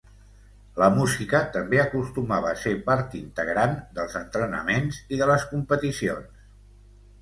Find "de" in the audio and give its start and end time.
5.25-5.33